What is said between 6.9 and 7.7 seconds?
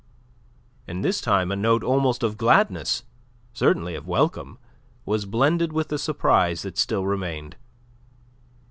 remained.